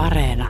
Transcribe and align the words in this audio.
Areena. 0.00 0.48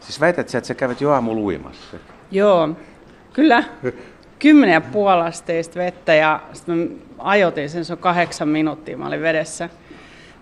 Siis 0.00 0.20
väität 0.20 0.48
sä, 0.48 0.58
että 0.58 0.68
sä 0.68 0.74
kävit 0.74 1.00
jo 1.00 1.10
aamulla 1.10 1.40
uimassa? 1.40 1.96
Joo, 2.30 2.68
kyllä. 3.32 3.64
Kymmenen 4.38 4.72
ja 4.72 4.80
puoli 4.80 5.22
asteista 5.22 5.78
vettä 5.78 6.14
ja 6.14 6.40
sitten 6.52 6.76
mä 6.76 6.88
ajoitin 7.18 7.70
sen, 7.70 7.84
se 7.84 7.92
on 7.92 7.98
kahdeksan 7.98 8.48
minuuttia, 8.48 8.98
mä 8.98 9.06
olin 9.06 9.22
vedessä. 9.22 9.68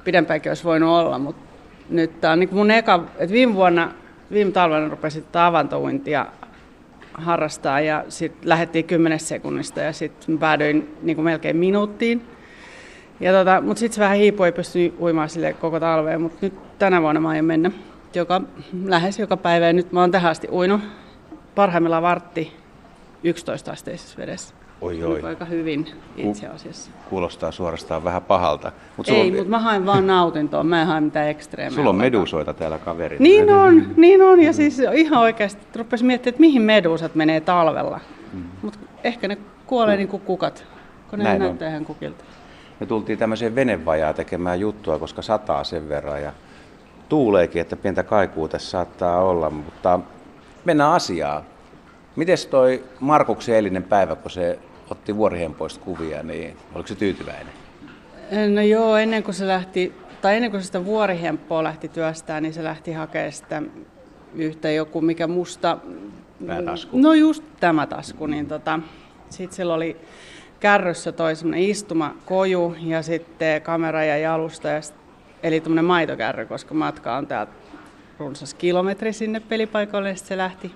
Pidempäänkin 0.04 0.50
olisi 0.50 0.64
voinut 0.64 0.88
olla, 0.88 1.18
mutta 1.18 1.42
nyt 1.88 2.20
tää 2.20 2.32
on 2.32 2.40
niin 2.40 2.54
mun 2.54 2.70
eka, 2.70 3.04
että 3.18 3.32
viime 3.32 3.54
vuonna, 3.54 3.92
viime 4.32 4.52
talvena 4.52 4.88
rupesin 4.88 5.22
tätä 5.22 5.46
avantouintia 5.46 6.26
harrastaa 7.14 7.80
ja 7.80 8.04
sitten 8.08 8.48
lähdettiin 8.48 8.84
10 8.84 9.20
sekunnista 9.20 9.80
ja 9.80 9.92
sitten 9.92 10.38
päädyin 10.38 10.96
niin 11.02 11.16
kuin 11.16 11.24
melkein 11.24 11.56
minuuttiin. 11.56 12.22
Ja 13.20 13.32
tota, 13.32 13.60
mutta 13.60 13.80
sitten 13.80 13.94
se 13.94 14.00
vähän 14.00 14.16
hiipui, 14.16 14.46
ei 14.46 14.52
pysty 14.52 14.94
uimaan 15.00 15.28
sille 15.28 15.52
koko 15.52 15.80
talveen, 15.80 16.20
mutta 16.20 16.38
nyt 16.40 16.78
tänä 16.78 17.02
vuonna 17.02 17.20
mä 17.20 17.28
aion 17.28 17.44
mennä 17.44 17.70
joka, 18.14 18.40
lähes 18.84 19.18
joka 19.18 19.36
päivä 19.36 19.66
ja 19.66 19.72
nyt 19.72 19.92
mä 19.92 20.00
oon 20.00 20.10
tähän 20.10 20.30
asti 20.30 20.48
uinut 20.52 20.80
parhaimmillaan 21.54 22.02
vartti 22.02 22.56
11 23.24 23.72
asteisessa 23.72 24.18
vedessä. 24.18 24.54
Oi, 24.80 25.02
oi. 25.02 25.22
Aika 25.22 25.44
hyvin 25.44 25.86
itse 26.16 26.46
asiassa. 26.46 26.90
Kuulostaa 27.10 27.52
suorastaan 27.52 28.04
vähän 28.04 28.22
pahalta. 28.22 28.72
Mut 28.96 29.08
Ei, 29.08 29.20
on... 29.30 29.36
mutta 29.36 29.50
mä 29.50 29.58
haen 29.58 29.86
vaan 29.86 30.06
nautintoa, 30.06 30.64
mä 30.64 30.80
en 30.80 30.86
hae 30.86 31.00
mitään 31.00 31.28
ekstreemejä. 31.28 31.76
Sulla 31.76 31.90
on 31.90 31.96
medusoita 31.96 32.54
täällä 32.54 32.78
kaverit. 32.78 33.20
Niin 33.20 33.50
on, 33.50 33.86
niin 33.96 34.22
on. 34.22 34.42
Ja 34.42 34.52
siis 34.52 34.78
ihan 34.94 35.20
oikeasti 35.20 35.66
rupesin 35.76 36.06
miettimään, 36.06 36.32
että 36.34 36.40
mihin 36.40 36.62
medusat 36.62 37.14
menee 37.14 37.40
talvella. 37.40 38.00
Mm. 38.32 38.42
Mutta 38.62 38.78
ehkä 39.04 39.28
ne 39.28 39.38
kuolee 39.66 39.96
niin 39.96 40.08
kuin 40.08 40.22
kukat, 40.22 40.66
kun 41.10 41.18
ne 41.18 41.24
Näin 41.24 41.38
näyttää 41.38 41.68
on. 41.68 41.72
ihan 41.72 41.84
kukilta. 41.84 42.24
Me 42.80 42.86
tultiin 42.86 43.18
tämmöiseen 43.18 43.54
venevajaa 43.54 44.12
tekemään 44.12 44.60
juttua, 44.60 44.98
koska 44.98 45.22
sataa 45.22 45.64
sen 45.64 45.88
verran 45.88 46.22
ja 46.22 46.32
tuuleekin, 47.08 47.62
että 47.62 47.76
pientä 47.76 48.02
kaikuu 48.02 48.48
tässä 48.48 48.70
saattaa 48.70 49.20
olla, 49.20 49.50
mutta 49.50 50.00
mennään 50.64 50.92
asiaan. 50.92 51.42
Mites 52.16 52.46
toi 52.46 52.84
Markuksen 53.00 53.54
eilinen 53.54 53.82
päivä, 53.82 54.16
kun 54.16 54.30
se 54.30 54.58
otti 54.90 55.16
vuorihempoista 55.16 55.84
kuvia, 55.84 56.22
niin 56.22 56.56
oliko 56.74 56.86
se 56.86 56.94
tyytyväinen? 56.94 57.52
No 58.54 58.62
joo, 58.62 58.96
ennen 58.96 59.22
kuin 59.22 59.34
se 59.34 59.48
lähti, 59.48 59.94
tai 60.22 60.36
ennen 60.36 60.50
kuin 60.50 60.62
se 60.62 60.66
sitä 60.66 60.84
vuorihemppoa 60.84 61.64
lähti 61.64 61.88
työstään, 61.88 62.42
niin 62.42 62.54
se 62.54 62.64
lähti 62.64 62.92
hakemaan 62.92 63.32
sitä 63.32 63.62
yhtä 64.34 64.70
joku, 64.70 65.00
mikä 65.00 65.26
musta... 65.26 65.78
Päätasku. 66.46 66.98
No 66.98 67.14
just 67.14 67.44
tämä 67.60 67.86
tasku, 67.86 68.26
niin 68.26 68.46
tota, 68.46 68.80
sitten 69.30 69.56
sillä 69.56 69.74
oli 69.74 69.96
kärryssä 70.64 71.12
toi 71.12 71.32
istumakoju 71.56 72.76
ja 72.80 73.02
sitten 73.02 73.62
kamera 73.62 74.04
ja 74.04 74.18
jalusta, 74.18 74.68
ja 74.68 74.82
sit, 74.82 74.94
eli 75.42 75.60
tämmöinen 75.60 75.84
maitokärry, 75.84 76.46
koska 76.46 76.74
matka 76.74 77.16
on 77.16 77.26
täältä 77.26 77.52
runsas 78.18 78.54
kilometri 78.54 79.12
sinne 79.12 79.40
pelipaikoille, 79.40 80.08
ja 80.08 80.16
se 80.16 80.36
lähti 80.36 80.72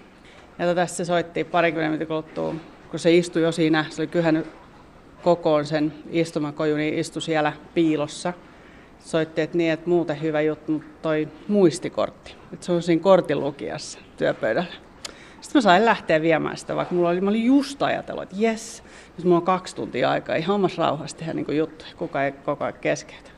ja 0.58 0.66
tota, 0.66 0.86
se 0.86 1.04
soitti 1.04 1.44
parikymmentä 1.44 1.88
minuutin 1.88 2.06
kuluttua, 2.06 2.54
kun 2.90 2.98
se 2.98 3.14
istui 3.14 3.42
jo 3.42 3.52
siinä, 3.52 3.84
se 3.90 4.02
oli 4.02 4.06
kyhännyt 4.06 4.46
kokoon 5.22 5.66
sen 5.66 5.94
istumakoju, 6.10 6.76
niin 6.76 6.98
istui 6.98 7.22
siellä 7.22 7.52
piilossa. 7.74 8.32
Soitti, 8.98 9.40
että 9.40 9.58
niin, 9.58 9.72
että 9.72 9.88
muuten 9.88 10.22
hyvä 10.22 10.40
juttu, 10.40 10.72
mutta 10.72 11.02
toi 11.02 11.28
muistikortti. 11.48 12.34
Että 12.52 12.66
se 12.66 12.72
on 12.72 12.82
siinä 12.82 13.02
kortilukijassa 13.02 13.98
työpöydällä. 14.16 14.87
Sitten 15.48 15.58
mä 15.58 15.62
sain 15.62 15.84
lähteä 15.84 16.22
viemään 16.22 16.56
sitä, 16.56 16.76
vaikka 16.76 16.94
mulla 16.94 17.08
oli, 17.08 17.20
mä 17.20 17.30
olin 17.30 17.44
just 17.44 17.82
ajatellut, 17.82 18.22
että 18.22 18.34
jes, 18.38 18.82
jos 19.16 19.24
mulla 19.24 19.36
on 19.36 19.42
kaksi 19.42 19.76
tuntia 19.76 20.10
aikaa 20.10 20.36
ihan 20.36 20.54
omassa 20.54 20.82
rauhassa 20.82 21.16
tehdä 21.16 21.32
niin 21.32 21.56
juttuja, 21.56 21.90
kuka 21.96 22.24
ei 22.24 22.32
koko 22.32 22.64
ajan 22.64 22.78
keskeytä. 22.80 23.30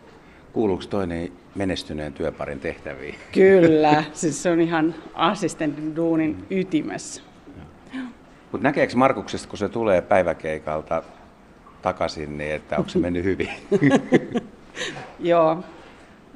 Kuuluuko 0.53 0.84
toinen 0.91 1.33
menestyneen 1.55 2.12
työparin 2.12 2.61
tehtäviin? 2.61 3.14
Kyllä, 3.33 4.05
siis 4.12 4.42
se 4.42 4.50
on 4.50 4.61
ihan 4.61 4.94
assistentin 5.14 5.97
duunin 5.97 6.47
ytimessä. 6.50 7.22
Mutta 8.53 8.69
näkeekö 8.69 8.97
Markuksesta, 8.97 9.48
kun 9.48 9.59
se 9.59 9.69
tulee 9.69 10.03
päiväkeikalta 10.03 11.03
takaisin, 11.82 12.38
niin 12.38 12.54
että 12.54 12.77
onko 12.77 12.88
se 12.88 12.98
mennyt 13.09 13.25
hyvin? 13.25 13.50
Joo, 15.21 15.65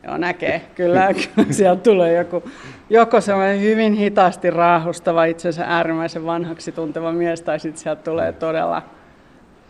Joo, 0.07 0.17
näkee. 0.17 0.63
Kyllä, 0.75 1.09
kyllä 1.35 1.53
sieltä 1.53 1.83
tulee 1.83 2.15
joku, 2.15 2.51
joko 2.91 3.21
semmoinen 3.21 3.61
hyvin 3.61 3.93
hitaasti 3.93 4.51
raahustava, 4.51 5.25
itsensä 5.25 5.65
äärimmäisen 5.67 6.27
vanhaksi 6.27 6.73
tunteva 6.73 7.13
mies, 7.13 7.43
tai 7.43 7.61
sitten 7.61 7.83
sieltä 7.83 8.03
tulee 8.03 8.33
todella, 8.33 8.83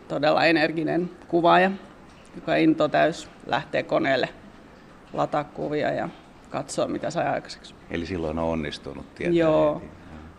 todella 0.08 0.44
energinen 0.44 1.10
kuvaaja, 1.28 1.70
joka 2.34 2.56
into 2.56 2.88
täys 2.88 3.28
lähtee 3.46 3.82
koneelle 3.82 4.28
lataa 5.12 5.44
kuvia 5.44 5.90
ja 5.90 6.08
katsoa, 6.50 6.86
mitä 6.86 7.10
sai 7.10 7.26
aikaiseksi. 7.26 7.74
Eli 7.90 8.06
silloin 8.06 8.38
on 8.38 8.44
onnistunut 8.44 9.14
tietää. 9.14 9.38
Joo, 9.38 9.82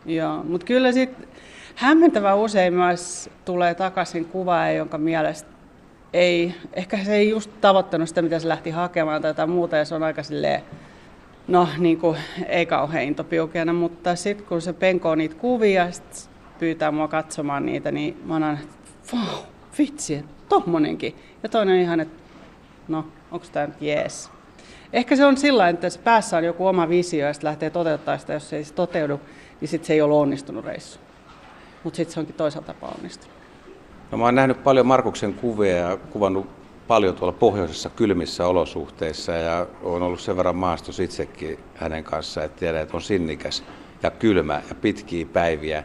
Joo. 0.06 0.44
mutta 0.44 0.66
kyllä 0.66 0.92
sitten 0.92 1.28
hämmentävä 1.76 2.36
usein 2.36 2.74
myös 2.74 3.30
tulee 3.46 3.76
takaisin 3.76 4.26
kuvaaja, 4.26 4.78
jonka 4.78 4.98
mielestä 4.98 5.55
ei, 6.16 6.56
ehkä 6.74 6.98
se 7.04 7.16
ei 7.16 7.30
just 7.30 7.52
tavoittanut 7.62 8.10
sitä, 8.10 8.22
mitä 8.22 8.40
se 8.40 8.48
lähti 8.48 8.70
hakemaan 8.70 9.22
tai 9.22 9.30
jotain 9.30 9.50
muuta, 9.50 9.78
ja 9.78 9.86
se 9.86 9.96
on 9.96 10.04
aika 10.04 10.24
silleen, 10.24 10.62
no 11.48 11.68
niin 11.78 12.00
kuin, 12.00 12.18
ei 12.48 12.66
kauhean 12.66 13.04
intopiukeana, 13.04 13.74
mutta 13.74 14.16
sitten 14.16 14.48
kun 14.48 14.62
se 14.62 14.74
penkoo 14.74 15.16
niitä 15.16 15.36
kuvia 15.36 15.92
sit 15.92 16.30
pyytää 16.60 16.92
mua 16.92 17.08
katsomaan 17.08 17.66
niitä, 17.66 17.92
niin 17.92 18.22
mä 18.26 18.36
annan, 18.36 18.60
että 18.64 18.76
vau, 19.14 19.44
vitsi, 19.78 20.26
tommonenkin. 20.50 21.16
Ja 21.44 21.50
toinen 21.50 21.76
on 21.76 21.82
ihan, 21.82 22.00
että 22.00 22.24
no, 22.88 23.06
onko 23.32 23.46
tämä 23.52 23.68
nyt 23.68 23.82
jees. 23.82 24.30
Ehkä 24.94 25.16
se 25.16 25.26
on 25.26 25.38
sillä 25.38 25.70
että 25.70 25.90
se 25.90 26.00
päässä 26.00 26.38
on 26.38 26.44
joku 26.44 26.68
oma 26.68 26.90
visio 26.90 27.28
ja 27.28 27.34
sitten 27.34 27.48
lähtee 27.48 27.70
toteuttaa 27.70 28.18
sitä, 28.18 28.34
jos 28.34 28.50
se 28.50 28.58
ei 28.58 28.64
se 28.64 28.74
toteudu, 28.74 29.22
niin 29.62 29.70
sitten 29.70 29.88
se 29.88 29.94
ei 29.94 30.02
ole 30.02 30.14
onnistunut 30.14 30.66
reissu. 30.66 31.00
Mutta 31.84 31.98
sitten 31.98 32.14
se 32.14 32.20
onkin 32.20 32.36
toisaalta 32.36 32.74
tapaa 32.74 32.96
onnistunut. 32.98 33.45
No, 34.12 34.18
mä 34.18 34.24
oon 34.24 34.36
nähnyt 34.36 34.64
paljon 34.64 34.86
Markuksen 34.86 35.34
kuvia 35.34 35.78
ja 35.78 35.98
kuvannut 35.98 36.48
paljon 36.88 37.16
tuolla 37.16 37.38
pohjoisessa 37.40 37.90
kylmissä 37.90 38.48
olosuhteissa 38.48 39.32
ja 39.32 39.68
on 39.84 40.04
ollut 40.04 40.20
sen 40.20 40.38
verran 40.38 40.56
maastos 40.56 41.00
itsekin 41.00 41.60
hänen 41.76 42.04
kanssaan, 42.04 42.46
että 42.46 42.60
tiedän, 42.60 42.82
että 42.82 42.98
on 42.98 43.02
sinnikäs 43.02 43.64
ja 44.04 44.12
kylmä 44.12 44.62
ja 44.70 44.76
pitkiä 44.76 45.26
päiviä. 45.34 45.84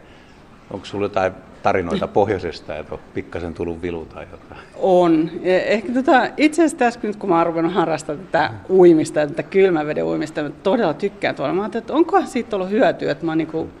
Onko 0.71 0.85
sinulla 0.85 1.05
jotain 1.05 1.33
tarinoita 1.63 2.07
pohjoisesta, 2.19 2.77
että 2.77 2.95
on 2.95 3.01
pikkasen 3.13 3.53
tullut 3.53 3.81
vilu 3.81 4.05
tai 4.05 4.27
jotain? 4.31 4.61
On. 4.75 5.29
Ehkä 5.43 5.93
tota, 5.93 6.27
itse 6.37 6.61
asiassa 6.61 6.77
tässä, 6.77 6.99
kun 7.19 7.29
mä 7.29 7.37
oon 7.37 7.45
ruvennut 7.45 7.73
harrastamaan 7.73 8.25
tätä 8.25 8.51
uimista, 8.69 9.27
tätä 9.27 9.43
kylmäveden 9.43 10.05
uimista, 10.05 10.43
mä 10.43 10.49
todella 10.49 10.93
tykkään 10.93 11.35
tuolla. 11.35 11.53
Mä 11.53 11.69
että 11.75 11.93
onkohan 11.93 12.27
siitä 12.27 12.55
ollut 12.55 12.69
hyötyä, 12.69 13.11
että 13.11 13.25
mä 13.25 13.31
oon 13.31 13.37
niin 13.37 13.71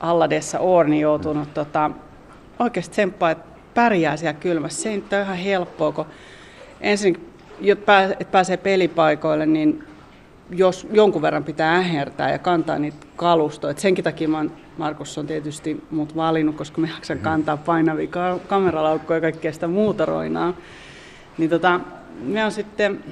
Alladessa 0.00 0.58
Orni 0.58 1.00
joutunut 1.00 1.54
tota, 1.54 1.90
oikeasti 2.58 2.92
tsemppaa, 2.92 3.30
että 3.30 3.57
pärjää 3.78 4.16
siellä 4.16 4.40
kylmässä. 4.40 4.82
Se 4.82 4.88
ei 4.88 5.02
ole 5.12 5.22
ihan 5.22 5.36
helppoa, 5.36 5.92
kun 5.92 6.06
ensin, 6.80 7.30
jotta 7.60 7.92
pääsee 8.30 8.56
pelipaikoille, 8.56 9.46
niin 9.46 9.84
jos 10.50 10.86
jonkun 10.92 11.22
verran 11.22 11.44
pitää 11.44 11.74
ähertää 11.74 12.30
ja 12.30 12.38
kantaa 12.38 12.78
niitä 12.78 13.06
kalustoja. 13.16 13.70
Et 13.70 13.78
senkin 13.78 14.04
takia 14.04 14.28
mä 14.28 14.44
Markus 14.78 15.18
on 15.18 15.26
tietysti 15.26 15.84
mut 15.90 16.16
valinnut, 16.16 16.56
koska 16.56 16.80
me 16.80 16.88
jaksan 16.94 17.18
kantaa 17.18 17.56
painavia 17.56 18.06
ka- 18.06 18.38
kameralaukkoja 18.48 19.16
ja 19.16 19.20
kaikkea 19.20 19.52
sitä 19.52 19.66
muuta 19.66 20.04
roinaa. 20.04 20.54
Niin 21.38 21.50
tota, 21.50 21.80
me 22.20 22.44
on 22.44 22.52
sitten, 22.52 23.04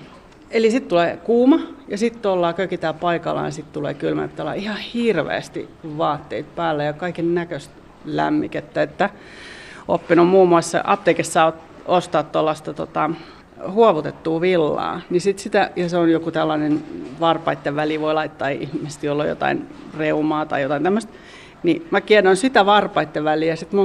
eli 0.51 0.71
sitten 0.71 0.89
tulee 0.89 1.17
kuuma 1.17 1.61
ja 1.89 1.99
sitten 1.99 2.31
ollaan 2.31 2.55
kökitään 2.55 2.95
paikallaan 2.95 3.47
ja 3.47 3.51
sitten 3.53 3.73
tulee 3.73 3.95
kylmä, 3.95 4.25
että 4.25 4.43
ollaan 4.43 4.59
ihan 4.59 4.79
hirveästi 4.79 5.69
vaatteet 5.99 6.55
päällä 6.55 6.85
ja 6.85 6.93
kaiken 6.93 7.35
näköistä 7.35 7.75
lämmikettä. 8.05 8.83
Että 8.83 9.11
oppinut 9.89 10.29
muun 10.29 10.49
muassa 10.49 10.81
apteekissa 10.85 11.53
ostaa 11.87 12.23
tuollaista 12.23 12.75
tota, 12.75 13.11
huovutettua 13.71 14.41
villaa, 14.41 15.01
niin 15.11 15.21
sit 15.21 15.39
sitä, 15.39 15.71
ja 15.77 15.89
se 15.89 15.97
on 15.97 16.11
joku 16.11 16.31
tällainen 16.31 16.83
varpaiden 17.21 17.77
väli, 17.77 18.01
voi 18.01 18.15
laittaa 18.15 18.49
ihmiset, 18.49 19.03
jolla 19.03 19.23
on 19.23 19.29
jotain 19.29 19.69
reumaa 19.97 20.47
tai 20.47 20.63
jotain 20.63 20.83
tämmöistä, 20.83 21.13
niin 21.63 21.87
mä 21.91 22.01
kiedon 22.01 22.37
sitä 22.37 22.67
varpaiden 22.67 23.25
väliä, 23.25 23.53
ja 23.53 23.57
sitten 23.57 23.81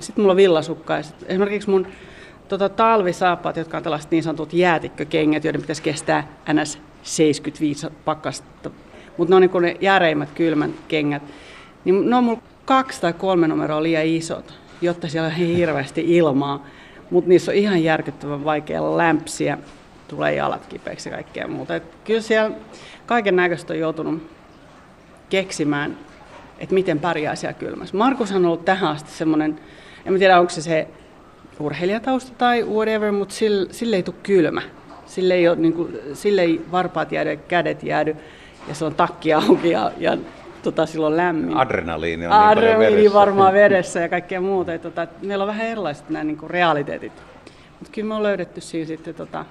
sit 0.00 0.16
mulla 0.16 0.30
on 0.30 0.36
villasukka, 0.36 0.96
ja 0.96 1.02
sit 1.02 1.16
esimerkiksi 1.26 1.70
mun 1.70 1.86
tota, 2.48 2.68
talvisaapaat, 2.68 3.56
jotka 3.56 3.76
on 3.76 3.82
tällaiset 3.82 4.10
niin 4.10 4.22
sanotut 4.22 4.52
jäätikkökengät, 4.52 5.44
joiden 5.44 5.60
pitäisi 5.60 5.82
kestää 5.82 6.28
NS. 6.52 6.78
75 7.02 7.86
pakkasta, 8.04 8.70
mutta 9.16 9.30
ne 9.30 9.36
on 9.36 9.42
niin 9.42 9.62
ne 9.62 9.76
järeimmät 9.80 10.28
kylmän 10.34 10.74
kengät, 10.88 11.22
niin 11.84 12.10
ne 12.10 12.16
on 12.16 12.24
mulla 12.24 12.42
kaksi 12.64 13.00
tai 13.00 13.12
kolme 13.12 13.48
numeroa 13.48 13.82
liian 13.82 14.06
isot, 14.06 14.54
jotta 14.80 15.08
siellä 15.08 15.26
on 15.26 15.34
hirveästi 15.34 16.16
ilmaa 16.16 16.66
mutta 17.10 17.28
niissä 17.28 17.52
on 17.52 17.56
ihan 17.56 17.84
järkyttävän 17.84 18.44
vaikea 18.44 18.96
lämpsiä, 18.96 19.58
tulee 20.08 20.34
jalat 20.34 20.66
kipeäksi 20.66 21.08
ja 21.08 21.14
kaikkea 21.14 21.48
muuta. 21.48 21.76
Et 21.76 21.82
kyllä 22.04 22.20
siellä 22.20 22.56
kaiken 23.06 23.36
näköistä 23.36 23.72
on 23.72 23.78
joutunut 23.78 24.30
keksimään, 25.30 25.98
että 26.58 26.74
miten 26.74 26.98
pärjää 26.98 27.36
siellä 27.36 27.52
kylmässä. 27.52 27.96
Markus 27.96 28.32
on 28.32 28.46
ollut 28.46 28.64
tähän 28.64 28.90
asti 28.90 29.10
semmoinen, 29.10 29.60
en 30.06 30.18
tiedä 30.18 30.40
onko 30.40 30.50
se 30.50 30.62
se 30.62 30.88
urheilijatausta 31.60 32.32
tai 32.38 32.62
whatever, 32.62 33.12
mutta 33.12 33.34
sille, 33.34 33.72
sille 33.72 33.96
ei 33.96 34.02
tule 34.02 34.16
kylmä. 34.22 34.62
Sille 35.06 35.34
ei, 35.34 35.48
ole, 35.48 35.56
niin 35.56 35.72
kuin, 35.72 35.98
sille 36.12 36.42
ei 36.42 36.64
varpaat 36.72 37.12
jäädy, 37.12 37.36
kädet 37.36 37.82
jäädy 37.82 38.16
ja 38.68 38.74
se 38.74 38.84
on 38.84 38.94
takki 38.94 39.32
auki 39.32 39.70
ja, 39.70 39.92
ja 39.98 40.16
tota, 40.64 40.86
silloin 40.86 41.16
lämmin. 41.16 41.56
Adrenaliini 41.56 42.26
on 42.26 42.32
Adrenaliini 42.32 42.90
niin 42.90 42.96
vedessä. 42.96 43.18
varmaan 43.18 43.54
vedessä 43.64 44.00
ja 44.00 44.08
kaikkea 44.08 44.40
muuta. 44.40 44.72
Ja, 44.72 44.78
tota, 44.78 45.06
meillä 45.22 45.42
on 45.42 45.48
vähän 45.48 45.66
erilaiset 45.66 46.10
nämä 46.10 46.24
niin 46.24 46.36
kuin 46.36 46.50
realiteetit. 46.50 47.12
Mutta 47.78 47.92
kyllä 47.92 48.08
me 48.08 48.14
on 48.14 48.22
löydetty 48.22 48.60
siinä 48.60 48.86
sitten 48.86 49.14
tota, 49.14 49.44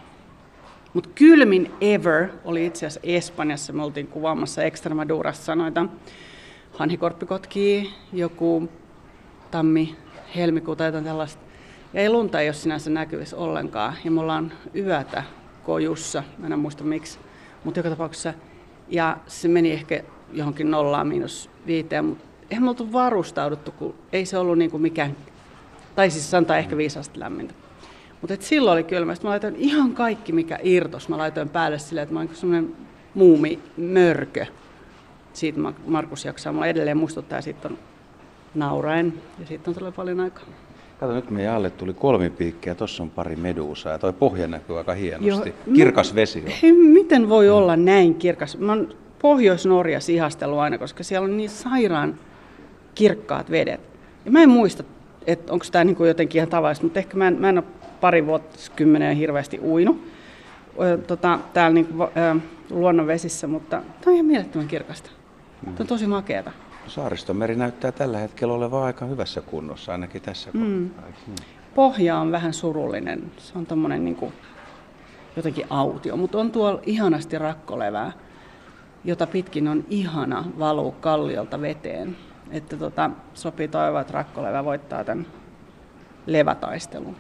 mutta 0.93 1.09
kylmin 1.15 1.71
ever 1.81 2.27
oli 2.45 2.65
itse 2.65 2.85
asiassa 2.85 3.09
Espanjassa. 3.09 3.73
Me 3.73 3.83
oltiin 3.83 4.07
kuvaamassa 4.07 4.63
Extremadurassa 4.63 5.55
noita 5.55 5.85
hanhikorppikotkia, 6.73 7.83
joku 8.13 8.69
tammi, 9.51 9.95
helmikuu 10.35 10.75
tai 10.75 10.87
jotain 10.87 11.03
tällaista. 11.03 11.41
Ja 11.93 12.01
ei 12.01 12.09
lunta 12.09 12.41
ei 12.41 12.47
ole 12.47 12.53
sinänsä 12.53 12.89
näkyvissä 12.89 13.37
ollenkaan. 13.37 13.93
Ja 14.05 14.11
me 14.11 14.21
ollaan 14.21 14.53
yötä 14.75 15.23
kojussa, 15.63 16.23
mä 16.37 16.47
en 16.47 16.59
muista 16.59 16.83
miksi, 16.83 17.19
mutta 17.63 17.79
joka 17.79 17.89
tapauksessa. 17.89 18.33
Ja 18.89 19.17
se 19.27 19.47
meni 19.47 19.71
ehkä 19.71 20.03
johonkin 20.33 20.71
nollaan 20.71 21.07
miinus 21.07 21.49
viiteen, 21.67 22.05
mutta 22.05 22.23
eihän 22.49 22.63
me 22.63 22.69
oltu 22.69 22.93
varustauduttu, 22.93 23.71
kun 23.71 23.95
ei 24.13 24.25
se 24.25 24.37
ollut 24.37 24.57
niinku 24.57 24.77
mikään, 24.77 25.15
tai 25.95 26.09
siis 26.09 26.31
sanotaan 26.31 26.59
ehkä 26.59 26.77
viisasta 26.77 27.19
lämmintä. 27.19 27.53
Mutta 28.21 28.35
silloin 28.39 28.73
oli 28.73 28.83
kylmä. 28.83 29.15
Sitten 29.15 29.27
mä 29.27 29.31
laitoin 29.31 29.55
ihan 29.55 29.93
kaikki, 29.93 30.31
mikä 30.31 30.59
irtos. 30.63 31.09
Mä 31.09 31.17
laitoin 31.17 31.49
päälle 31.49 31.79
silleen, 31.79 32.03
että 32.03 32.13
mä 32.13 32.19
olin 32.19 32.35
semmoinen 32.35 32.75
muumimörkö. 33.13 34.45
Siitä 35.33 35.59
Markus 35.87 36.25
jaksaa 36.25 36.53
mulla 36.53 36.67
edelleen 36.67 36.97
muistuttaa 36.97 37.37
ja 37.37 37.41
sitten 37.41 37.71
on 37.71 37.77
nauraen. 38.55 39.13
Ja 39.39 39.45
sitten 39.45 39.71
on 39.71 39.75
tullut 39.79 39.95
paljon 39.95 40.19
aikaa. 40.19 40.43
Kato, 40.99 41.13
nyt 41.13 41.29
meidän 41.29 41.55
alle 41.55 41.69
tuli 41.69 41.93
kolmipiikkiä, 41.93 42.75
tuossa 42.75 43.03
on 43.03 43.09
pari 43.09 43.35
meduusaa 43.35 43.91
ja 43.91 43.99
toi 43.99 44.13
pohja 44.13 44.47
näkyy 44.47 44.77
aika 44.77 44.93
hienosti. 44.93 45.49
Joo, 45.49 45.75
kirkas 45.75 46.11
no, 46.11 46.15
vesi 46.15 46.39
on. 46.39 46.51
Hei, 46.61 46.71
miten 46.71 47.29
voi 47.29 47.49
olla 47.49 47.75
näin 47.75 48.15
kirkas? 48.15 48.57
Mä 48.57 48.71
oon 48.71 48.95
Pohjois-Norjassa 49.23 50.11
ihastellut 50.11 50.59
aina, 50.59 50.77
koska 50.77 51.03
siellä 51.03 51.25
on 51.25 51.37
niin 51.37 51.49
sairaan 51.49 52.19
kirkkaat 52.95 53.51
vedet. 53.51 53.81
Ja 54.25 54.31
mä 54.31 54.41
en 54.41 54.49
muista, 54.49 54.83
että 55.27 55.53
onko 55.53 55.65
tämä 55.71 55.83
niinku 55.83 56.05
jotenkin 56.05 56.39
ihan 56.39 56.49
tavallista, 56.49 56.83
mutta 56.83 56.99
ehkä 56.99 57.17
mä 57.17 57.27
en, 57.27 57.37
mä 57.39 57.49
en 57.49 57.57
ole 57.57 57.65
pari 58.01 58.25
vuosikymmeneen 58.25 59.17
hirveästi 59.17 59.59
uinut 59.63 60.07
tota, 61.07 61.39
täällä 61.53 61.73
niin 61.73 61.85
kuin, 61.85 62.01
ä, 62.01 62.35
luonnonvesissä, 62.69 63.47
mutta 63.47 63.77
tämä 63.77 64.07
on 64.07 64.13
ihan 64.13 64.25
mielettömän 64.25 64.67
kirkasta. 64.67 65.09
Mm. 65.61 65.65
Tämä 65.65 65.77
on 65.79 65.87
tosi 65.87 66.07
makeata. 66.07 66.51
Saaristomeri 66.87 67.55
näyttää 67.55 67.91
tällä 67.91 68.17
hetkellä 68.17 68.53
olevan 68.53 68.83
aika 68.83 69.05
hyvässä 69.05 69.41
kunnossa, 69.41 69.91
ainakin 69.91 70.21
tässä. 70.21 70.49
Mm. 70.53 70.61
Mm. 70.61 70.89
Pohja 71.75 72.17
on 72.17 72.31
vähän 72.31 72.53
surullinen. 72.53 73.31
Se 73.37 73.57
on 73.57 73.65
tommonen 73.65 74.05
niin 74.05 74.15
kuin, 74.15 74.33
jotenkin 75.35 75.65
autio, 75.69 76.17
mutta 76.17 76.37
on 76.37 76.51
tuolla 76.51 76.79
ihanasti 76.85 77.37
rakkolevää, 77.37 78.11
jota 79.05 79.27
pitkin 79.27 79.67
on 79.67 79.85
ihana 79.89 80.45
valuu 80.59 80.91
kalliolta 80.91 81.61
veteen. 81.61 82.17
Että 82.51 82.77
tota, 82.77 83.09
sopii 83.33 83.67
toivoa, 83.67 84.01
että 84.01 84.13
rakkolevä 84.13 84.65
voittaa 84.65 85.03
tämän 85.03 85.27
levätaistelun. 86.25 87.15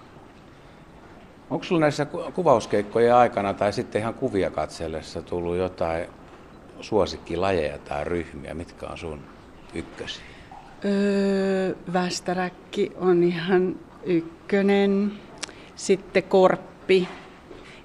Onko 1.49 1.63
sinulla 1.63 1.83
näissä 1.83 2.07
kuvauskeikkojen 2.33 3.15
aikana 3.15 3.53
tai 3.53 3.73
sitten 3.73 4.01
ihan 4.01 4.13
kuvia 4.13 4.49
katsellessa 4.49 5.21
tullut 5.21 5.55
jotain 5.55 6.05
suosikkilajeja 6.81 7.77
tai 7.77 8.03
ryhmiä? 8.03 8.53
Mitkä 8.53 8.87
on 8.87 8.97
sun 8.97 9.19
ykkösi? 9.73 10.19
Öö, 10.85 11.75
västäräkki 11.93 12.91
on 12.95 13.23
ihan 13.23 13.75
ykkönen. 14.03 15.11
Sitten 15.75 16.23
korppi. 16.23 17.07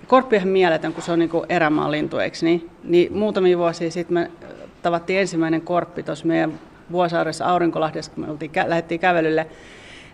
Korppi 0.08 0.36
on 0.36 0.48
mieletön, 0.48 0.92
kun 0.92 1.02
se 1.02 1.12
on 1.12 1.18
niinku 1.18 1.44
erämaan 1.48 1.90
lintu, 1.90 2.18
eikö 2.18 2.36
niin? 2.42 2.70
niin 2.84 3.12
muutamia 3.12 3.58
vuosia 3.58 3.90
sitten 3.90 4.14
me 4.14 4.30
tavattiin 4.82 5.20
ensimmäinen 5.20 5.60
korppi 5.60 6.02
tuossa 6.02 6.26
meidän 6.26 6.60
Vuosaaressa 6.92 7.46
Aurinkolahdessa, 7.46 8.10
kun 8.10 8.24
me 8.24 8.30
oltiin, 8.30 8.50
lähdettiin 8.66 9.00
kävelylle. 9.00 9.46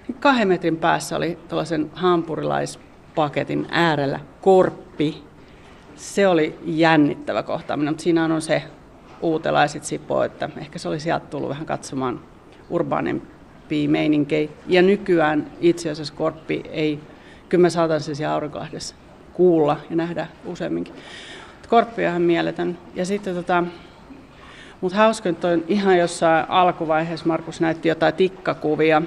Niin 0.09 0.17
kahden 0.21 0.49
metrin 0.49 0.77
päässä 0.77 1.17
oli 1.17 1.39
tällaisen 1.49 1.91
hampurilais 1.95 2.79
paketin 3.15 3.67
äärellä 3.71 4.21
korppi. 4.41 5.25
Se 5.97 6.29
oli 6.29 6.59
jännittävä 6.65 7.43
kohtaaminen, 7.43 7.93
mutta 7.93 8.03
siinä 8.03 8.25
on 8.25 8.43
se 8.43 8.63
uutelaiset 9.21 9.85
Sipo, 9.85 10.25
että 10.25 10.51
ehkä 10.57 10.79
se 10.79 10.89
oli 10.89 11.01
sieltä 11.01 11.27
tullut 11.27 11.49
vähän 11.49 11.67
katsomaan 11.67 12.21
urbaanempi 12.71 13.89
meininkejä. 13.89 14.49
Ja 14.67 14.83
nykyään 14.83 15.51
itse 15.61 15.91
asiassa 15.91 16.15
korppi 16.15 16.63
ei, 16.71 17.01
kyllä 17.49 17.63
mä 17.63 17.71
saatan 17.71 18.01
se 18.01 18.15
siellä 18.15 18.35
aurinkoahdessa 18.35 18.95
kuulla 19.35 19.77
ja 19.91 19.97
nähdä 19.97 20.27
useamminkin. 20.45 20.95
Korppi 21.69 22.03
on 22.03 22.09
ihan 22.09 22.23
mieletön. 22.23 22.79
Ja 22.95 23.05
sitten 23.05 23.35
tota, 23.35 23.65
mutta 24.81 24.99
hauska 24.99 25.29
että 25.29 25.49
on 25.49 25.65
ihan 25.69 25.99
jossain 25.99 26.47
alkuvaiheessa 26.49 27.27
Markus 27.27 27.61
näytti 27.61 27.89
jotain 27.89 28.15
tikkakuvia. 28.15 29.03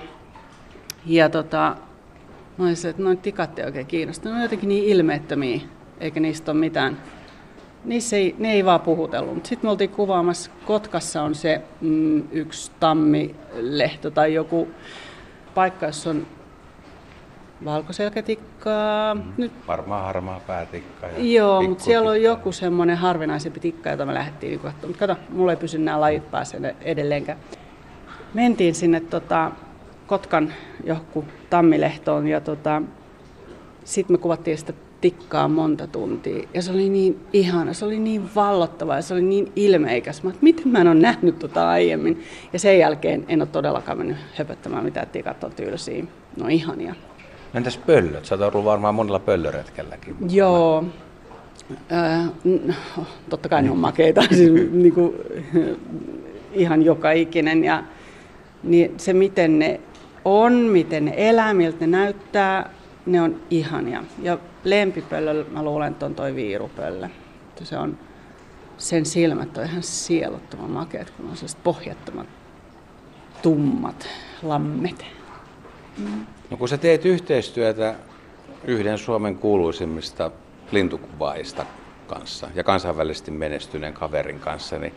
Ja 1.06 1.29
tota, 1.29 1.75
Mä 2.57 2.65
olisin, 2.65 2.89
että 2.89 3.03
noin 3.03 3.18
tikat 3.18 3.59
ei 3.59 3.65
oikein 3.65 3.85
kiinnosta. 3.85 4.29
Ne 4.29 4.35
on 4.35 4.41
jotenkin 4.41 4.69
niin 4.69 4.83
ilmeettömiä, 4.83 5.62
eikä 6.00 6.19
niistä 6.19 6.51
ole 6.51 6.59
mitään. 6.59 6.97
Niissä 7.85 8.15
ei, 8.15 8.35
ne 8.39 8.53
ei 8.53 8.65
vaan 8.65 8.80
puhutellut. 8.80 9.33
Mutta 9.33 9.50
sitten 9.50 9.68
me 9.68 9.71
oltiin 9.71 9.89
kuvaamassa, 9.89 10.51
Kotkassa 10.65 11.21
on 11.21 11.35
se 11.35 11.62
mm, 11.81 12.23
yksi 12.31 12.71
tammilehto 12.80 14.12
tai 14.12 14.33
joku 14.33 14.68
paikka, 15.56 15.85
jossa 15.85 16.09
on 16.09 16.27
valkoselkätikkaa. 17.65 19.15
Mm, 19.15 19.21
Nyt... 19.38 19.51
Varmaan 19.68 20.06
harmaa 20.06 20.39
päätikka. 20.48 21.07
Ja 21.07 21.13
Joo, 21.18 21.62
mutta 21.62 21.83
siellä 21.83 22.09
on 22.09 22.21
joku 22.21 22.51
semmoinen 22.51 22.98
harvinaisempi 22.98 23.59
tikka, 23.59 23.89
jota 23.89 24.06
me 24.06 24.13
lähdettiin 24.13 24.50
niin 24.50 24.59
katsomaan. 24.59 24.88
Mutta 24.89 25.07
kato, 25.07 25.21
mulla 25.30 25.51
ei 25.51 25.57
pysy 25.57 25.77
nämä 25.77 26.01
lajit 26.01 26.31
päässä 26.31 26.57
edelleenkään. 26.81 27.38
Mentiin 28.33 28.75
sinne 28.75 29.00
tota, 29.00 29.51
Kotkan 30.07 30.54
johku 30.83 31.25
tammilehtoon 31.50 32.27
ja 32.27 32.42
tota, 32.42 32.81
sitten 33.83 34.13
me 34.13 34.18
kuvattiin 34.18 34.57
sitä 34.57 34.74
tikkaa 35.01 35.48
monta 35.48 35.88
tuntia. 35.88 36.48
Ja 36.54 36.62
se 36.62 36.71
oli 36.71 36.89
niin 36.89 37.19
ihana, 37.33 37.74
se 37.74 37.86
oli 37.86 38.00
niin 38.00 38.30
vallottava 38.36 38.95
ja 38.95 39.01
se 39.01 39.13
oli 39.13 39.21
niin 39.21 39.51
ilmeikäs. 39.56 40.24
Mä, 40.24 40.30
että 40.30 40.44
miten 40.44 40.68
mä 40.68 40.81
en 40.81 40.88
ole 40.88 41.00
nähnyt 41.00 41.39
tota 41.39 41.69
aiemmin. 41.69 42.24
Ja 42.54 42.59
sen 42.59 42.80
jälkeen 42.80 43.25
en 43.27 43.42
ole 43.42 43.50
todellakaan 43.51 43.98
mennyt 43.98 44.18
höpöttämään 44.36 44.83
mitään 44.83 45.07
tikat 45.07 45.44
on 45.44 45.51
tylsiä. 45.51 46.04
No 46.38 46.48
ihania. 46.48 46.95
Entäs 47.53 47.77
pöllöt? 47.77 48.25
Sä 48.25 48.35
oot 48.35 48.55
ollut 48.55 48.65
varmaan 48.65 48.95
monella 48.95 49.19
pöllöretkelläkin. 49.19 50.15
Joo. 50.29 50.83
Äh, 51.91 52.29
totta 53.29 53.49
kai 53.49 53.61
ne 53.61 53.71
on 53.71 53.77
makeita, 53.77 54.21
siis, 54.35 54.71
niin 54.71 54.94
kuin, 54.94 55.13
ihan 56.54 56.83
joka 56.83 57.11
ikinen. 57.11 57.63
Ja, 57.63 57.83
niin 58.63 58.94
se, 58.97 59.13
miten 59.13 59.59
ne 59.59 59.80
on, 60.25 60.54
miten 60.54 61.06
ne 61.06 61.13
elää, 61.18 61.54
miltä 61.54 61.77
ne 61.80 61.87
näyttää, 61.87 62.69
ne 63.06 63.21
on 63.21 63.35
ihania. 63.49 64.04
Ja 64.21 64.37
lempipöllö, 64.63 65.45
mä 65.51 65.63
luulen, 65.63 65.92
että 65.92 66.06
on 66.06 66.16
toi 66.16 66.35
viirupöllö. 66.35 67.07
Se 67.63 67.77
on, 67.77 67.97
sen 68.77 69.06
silmät 69.06 69.57
on 69.57 69.66
ihan 69.66 69.83
sieluttoman 69.83 70.71
makeat, 70.71 71.09
kun 71.09 71.30
on 71.30 71.35
sellaiset 71.35 71.63
pohjattomat, 71.63 72.27
tummat 73.42 74.07
lammet. 74.44 75.06
No 76.49 76.57
kun 76.57 76.69
sä 76.69 76.77
teet 76.77 77.06
yhteistyötä 77.06 77.95
yhden 78.63 78.97
Suomen 78.97 79.37
kuuluisimmista 79.37 80.31
lintukuvaista 80.71 81.66
kanssa 82.07 82.47
ja 82.56 82.63
kansainvälisesti 82.63 83.31
menestyneen 83.31 83.94
kaverin 83.94 84.39
kanssa, 84.39 84.80
niin 84.80 84.94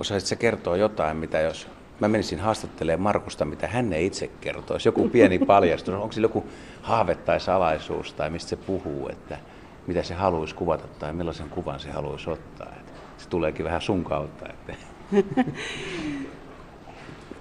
osaisit 0.00 0.28
se 0.28 0.36
kertoa 0.36 0.76
jotain, 0.76 1.16
mitä 1.16 1.40
jos 1.40 1.68
mä 2.00 2.08
menisin 2.08 2.40
haastattelemaan 2.40 3.00
Markusta, 3.00 3.44
mitä 3.44 3.68
hän 3.68 3.92
ei 3.92 4.06
itse 4.06 4.30
kertoisi. 4.40 4.88
Joku 4.88 5.08
pieni 5.08 5.38
paljastus, 5.52 5.94
onko 5.94 6.12
sillä 6.12 6.24
joku 6.24 6.46
haave 6.82 7.14
tai 7.14 7.40
salaisuus 7.40 8.12
tai 8.12 8.30
mistä 8.30 8.50
se 8.50 8.56
puhuu, 8.56 9.08
että 9.08 9.38
mitä 9.86 10.02
se 10.02 10.14
haluaisi 10.14 10.54
kuvata 10.54 10.88
tai 10.98 11.12
millaisen 11.12 11.48
kuvan 11.48 11.80
se 11.80 11.90
haluaisi 11.90 12.30
ottaa. 12.30 12.72
Että 12.80 12.92
se 13.18 13.28
tuleekin 13.28 13.64
vähän 13.64 13.80
sun 13.80 14.04
kautta. 14.04 14.46
Että. 14.48 14.74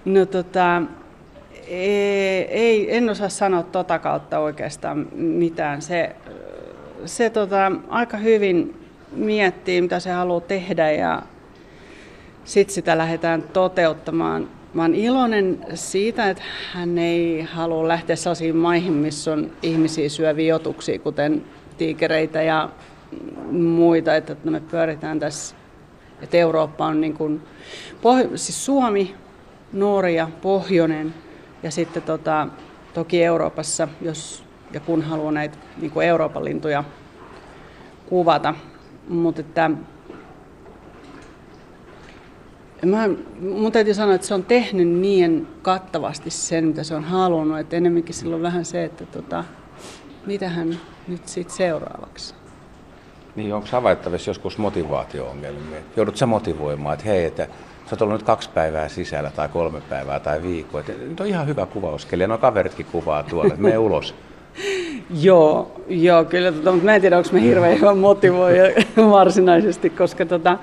No 0.05 0.25
tota, 0.25 0.81
ei, 2.49 2.95
en 2.95 3.09
osaa 3.09 3.29
sanoa 3.29 3.63
tota 3.63 3.99
kautta 3.99 4.39
oikeastaan 4.39 5.07
mitään. 5.13 5.81
Se, 5.81 6.15
se 7.05 7.29
tota, 7.29 7.71
aika 7.89 8.17
hyvin 8.17 8.75
miettii, 9.11 9.81
mitä 9.81 9.99
se 9.99 10.11
haluaa 10.11 10.41
tehdä 10.41 10.91
ja 10.91 11.21
sitten 12.43 12.75
sitä 12.75 12.97
lähdetään 12.97 13.43
toteuttamaan. 13.43 14.47
Mä 14.73 14.81
oon 14.81 14.95
iloinen 14.95 15.65
siitä, 15.73 16.29
että 16.29 16.43
hän 16.73 16.97
ei 16.97 17.41
halua 17.41 17.87
lähteä 17.87 18.15
sellaisiin 18.15 18.55
maihin, 18.55 18.93
missä 18.93 19.33
on 19.33 19.51
ihmisiä 19.61 20.09
syöviä 20.09 20.55
otuksia, 20.55 20.99
kuten 20.99 21.43
tiikereitä 21.77 22.41
ja 22.41 22.69
muita, 23.51 24.15
että 24.15 24.35
me 24.43 24.59
pyöritään 24.71 25.19
tässä, 25.19 25.55
että 26.21 26.37
Eurooppa 26.37 26.85
on 26.85 27.01
niin 27.01 27.13
kuin, 27.13 27.41
siis 28.35 28.65
Suomi, 28.65 29.15
Norja, 29.73 30.27
Pohjoinen 30.41 31.13
ja 31.63 31.71
sitten 31.71 32.03
tota, 32.03 32.47
toki 32.93 33.23
Euroopassa, 33.23 33.87
jos 34.01 34.43
ja 34.73 34.79
kun 34.79 35.01
haluaa 35.01 35.31
näitä 35.31 35.57
niin 35.77 35.91
kuin 35.91 36.07
Euroopan 36.07 36.45
lintuja 36.45 36.83
kuvata. 38.09 38.53
Mutta 39.09 39.41
että 39.41 39.71
Mä, 42.85 43.09
mun 43.39 43.71
täytyy 43.71 43.93
sanoa, 43.93 44.15
että 44.15 44.27
se 44.27 44.33
on 44.33 44.43
tehnyt 44.43 44.87
niin 44.87 45.47
kattavasti 45.61 46.29
sen, 46.29 46.67
mitä 46.67 46.83
se 46.83 46.95
on 46.95 47.03
halunnut, 47.03 47.59
että 47.59 47.75
enemmänkin 47.75 48.15
sillä 48.15 48.35
on 48.35 48.41
vähän 48.41 48.65
se, 48.65 48.83
että 48.83 49.05
tota, 49.05 49.43
mitä 50.25 50.49
hän 50.49 50.79
nyt 51.07 51.27
sitten 51.27 51.57
seuraavaksi. 51.57 52.40
Niin, 53.35 53.53
onko 53.53 53.67
havaittavissa 53.71 54.29
joskus 54.29 54.57
motivaatio-ongelmia? 54.57 55.79
Joudut 55.95 56.17
sä 56.17 56.25
motivoimaan, 56.25 56.93
että 56.93 57.05
hei, 57.05 57.25
että 57.25 57.43
sä 57.85 57.95
oot 57.95 58.01
ollut 58.01 58.15
nyt 58.15 58.23
kaksi 58.23 58.49
päivää 58.53 58.89
sisällä 58.89 59.31
tai 59.35 59.47
kolme 59.47 59.81
päivää 59.89 60.19
tai 60.19 60.43
viikko. 60.43 60.79
Että 60.79 60.91
nyt 60.91 61.19
on 61.19 61.27
ihan 61.27 61.47
hyvä 61.47 61.65
kuvauskeli 61.65 62.23
ja 62.23 62.27
nuo 62.27 62.37
kaveritkin 62.37 62.85
kuvaa 62.91 63.23
tuolla, 63.23 63.47
että 63.47 63.61
mene 63.61 63.77
ulos. 63.87 64.15
joo, 65.21 65.81
joo, 65.87 66.25
kyllä, 66.25 66.51
tota, 66.51 66.71
mutta 66.71 66.85
mä 66.85 66.95
en 66.95 67.01
tiedä, 67.01 67.17
onko 67.17 67.29
mä 67.31 67.39
hirveän 67.39 67.79
hyvä 67.79 67.95
motivoija 67.95 68.63
varsinaisesti, 69.11 69.89
koska 69.89 70.25
tota, 70.25 70.57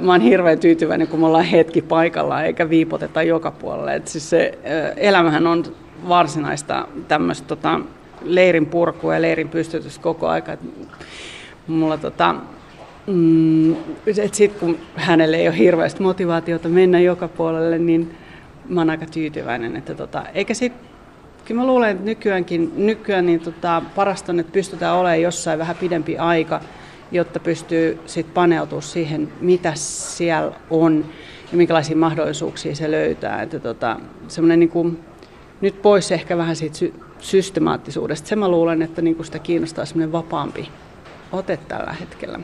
mä 0.00 0.12
oon 0.12 0.20
hirveän 0.20 0.58
tyytyväinen, 0.58 1.08
kun 1.08 1.20
me 1.20 1.26
ollaan 1.26 1.44
hetki 1.44 1.82
paikalla 1.82 2.42
eikä 2.42 2.70
viipoteta 2.70 3.22
joka 3.22 3.50
puolelle. 3.50 3.94
Et 3.94 4.08
siis 4.08 4.30
se 4.30 4.58
elämähän 4.96 5.46
on 5.46 5.64
varsinaista 6.08 6.88
tämmöistä 7.08 7.48
tota, 7.48 7.80
leirin 8.22 8.66
purkua 8.66 9.14
ja 9.14 9.22
leirin 9.22 9.48
pystytys 9.48 9.98
koko 9.98 10.28
aika. 10.28 10.52
Et 10.52 10.60
mulla 11.70 11.98
tota, 11.98 12.34
mm, 13.06 13.76
sitten 14.32 14.60
kun 14.60 14.78
hänelle 14.94 15.36
ei 15.36 15.48
ole 15.48 15.58
hirveästi 15.58 16.02
motivaatiota 16.02 16.68
mennä 16.68 17.00
joka 17.00 17.28
puolelle, 17.28 17.78
niin 17.78 18.14
mä 18.68 18.80
oon 18.80 18.90
aika 18.90 19.06
tyytyväinen. 19.06 19.76
Että 19.76 19.94
tota, 19.94 20.22
eikä 20.34 20.54
sit, 20.54 20.72
kyllä 21.44 21.60
mä 21.60 21.66
luulen, 21.66 21.90
että 21.90 22.04
nykyäänkin, 22.04 22.72
nykyään 22.76 23.26
niin 23.26 23.40
tota, 23.40 23.82
parasta 23.94 24.32
on, 24.32 24.40
että 24.40 24.52
pystytään 24.52 24.96
olemaan 24.96 25.22
jossain 25.22 25.58
vähän 25.58 25.76
pidempi 25.76 26.18
aika, 26.18 26.60
jotta 27.12 27.40
pystyy 27.40 27.98
sit 28.06 28.34
paneutumaan 28.34 28.82
siihen, 28.82 29.32
mitä 29.40 29.72
siellä 29.74 30.52
on 30.70 31.04
ja 31.52 31.56
minkälaisia 31.56 31.96
mahdollisuuksia 31.96 32.74
se 32.74 32.90
löytää. 32.90 33.42
Että 33.42 33.60
tota, 33.60 33.96
semmoinen 34.28 34.60
niin 34.60 34.70
kuin, 34.70 35.00
nyt 35.60 35.82
pois 35.82 36.12
ehkä 36.12 36.36
vähän 36.36 36.56
siitä 36.56 36.76
sy- 36.76 36.94
systemaattisuudesta. 37.18 38.28
Se 38.28 38.36
mä 38.36 38.48
luulen, 38.48 38.82
että 38.82 39.02
niin 39.02 39.24
sitä 39.24 39.38
kiinnostaa 39.38 39.84
semmoinen 39.84 40.12
vapaampi 40.12 40.68
ote 41.32 41.56
tällä 41.56 41.92
hetkellä. 41.92 42.40